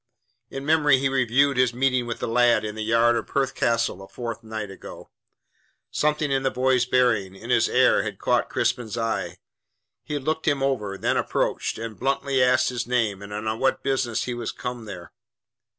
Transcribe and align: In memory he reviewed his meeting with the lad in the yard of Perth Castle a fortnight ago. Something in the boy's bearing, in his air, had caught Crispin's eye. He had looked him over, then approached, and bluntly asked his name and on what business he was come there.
In 0.49 0.65
memory 0.65 0.97
he 0.97 1.09
reviewed 1.09 1.57
his 1.57 1.75
meeting 1.75 2.07
with 2.07 2.17
the 2.17 2.27
lad 2.27 2.65
in 2.65 2.73
the 2.73 2.83
yard 2.83 3.15
of 3.15 3.27
Perth 3.27 3.53
Castle 3.53 4.01
a 4.01 4.07
fortnight 4.07 4.71
ago. 4.71 5.11
Something 5.91 6.31
in 6.31 6.41
the 6.41 6.49
boy's 6.49 6.87
bearing, 6.87 7.35
in 7.35 7.51
his 7.51 7.69
air, 7.69 8.01
had 8.01 8.17
caught 8.17 8.49
Crispin's 8.49 8.97
eye. 8.97 9.37
He 10.03 10.15
had 10.15 10.23
looked 10.23 10.47
him 10.47 10.63
over, 10.63 10.97
then 10.97 11.17
approached, 11.17 11.77
and 11.77 11.99
bluntly 11.99 12.41
asked 12.41 12.69
his 12.69 12.87
name 12.87 13.21
and 13.21 13.31
on 13.31 13.59
what 13.59 13.83
business 13.83 14.23
he 14.23 14.33
was 14.33 14.51
come 14.51 14.85
there. 14.85 15.11